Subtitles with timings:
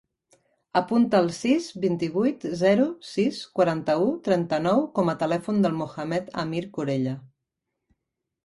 [0.79, 7.15] Apunta el sis, vint-i-vuit, zero, sis, quaranta-u, trenta-nou com a telèfon del Mohamed amir Corella.